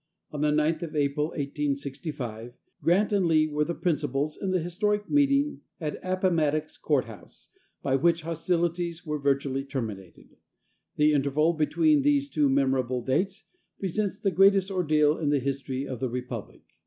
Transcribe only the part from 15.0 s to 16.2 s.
in the history of the